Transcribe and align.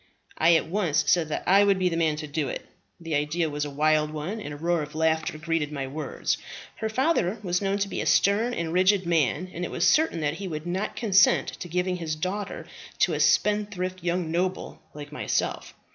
I 0.39 0.55
at 0.55 0.65
once 0.67 1.03
said 1.05 1.29
that 1.29 1.43
I 1.45 1.63
would 1.63 1.77
be 1.77 1.87
the 1.87 1.95
man 1.95 2.15
to 2.15 2.25
do 2.25 2.47
it; 2.47 2.65
the 2.99 3.13
ideas 3.13 3.51
was 3.51 3.65
a 3.65 3.69
wild 3.69 4.09
one, 4.09 4.41
and 4.41 4.51
a 4.51 4.57
roar 4.57 4.81
of 4.81 4.95
laughter 4.95 5.37
greeted 5.37 5.71
my 5.71 5.85
words. 5.85 6.39
Her 6.77 6.89
father 6.89 7.37
was 7.43 7.61
known 7.61 7.77
to 7.77 7.87
be 7.87 8.01
a 8.01 8.07
stern 8.07 8.55
and 8.55 8.73
rigid 8.73 9.05
man, 9.05 9.51
and 9.53 9.63
it 9.63 9.69
was 9.69 9.87
certain 9.87 10.19
that 10.21 10.37
he 10.37 10.47
would 10.47 10.65
not 10.65 10.95
consent 10.95 11.49
to 11.49 11.67
give 11.67 11.85
his 11.85 12.15
daughter 12.15 12.65
to 12.97 13.13
a 13.13 13.19
spendthrift 13.19 14.01
young 14.03 14.31
noble 14.31 14.81
like 14.95 15.11
myself. 15.11 15.75